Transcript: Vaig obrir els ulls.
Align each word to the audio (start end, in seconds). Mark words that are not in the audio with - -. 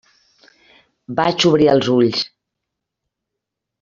Vaig 1.19 1.47
obrir 1.51 1.69
els 1.75 1.91
ulls. 1.99 2.25